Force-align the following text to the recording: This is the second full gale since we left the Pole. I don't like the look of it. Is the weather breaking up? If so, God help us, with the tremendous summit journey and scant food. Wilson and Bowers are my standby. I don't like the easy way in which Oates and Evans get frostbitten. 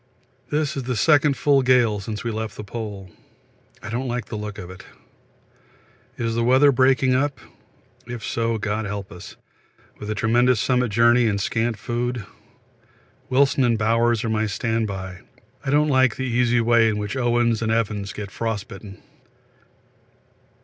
This 0.49 0.75
is 0.75 0.81
the 0.85 0.95
second 0.95 1.37
full 1.37 1.61
gale 1.61 1.99
since 1.99 2.23
we 2.23 2.31
left 2.31 2.57
the 2.57 2.63
Pole. 2.63 3.11
I 3.83 3.91
don't 3.91 4.07
like 4.07 4.25
the 4.25 4.35
look 4.35 4.57
of 4.57 4.71
it. 4.71 4.83
Is 6.17 6.33
the 6.33 6.43
weather 6.43 6.71
breaking 6.71 7.13
up? 7.13 7.39
If 8.07 8.25
so, 8.25 8.57
God 8.57 8.85
help 8.85 9.11
us, 9.11 9.35
with 9.99 10.07
the 10.07 10.15
tremendous 10.15 10.59
summit 10.59 10.89
journey 10.89 11.27
and 11.27 11.39
scant 11.39 11.77
food. 11.77 12.25
Wilson 13.29 13.63
and 13.63 13.77
Bowers 13.77 14.23
are 14.23 14.29
my 14.29 14.47
standby. 14.47 15.19
I 15.63 15.69
don't 15.69 15.87
like 15.87 16.15
the 16.15 16.23
easy 16.25 16.61
way 16.61 16.89
in 16.89 16.97
which 16.97 17.15
Oates 17.15 17.61
and 17.61 17.71
Evans 17.71 18.11
get 18.11 18.31
frostbitten. 18.31 18.99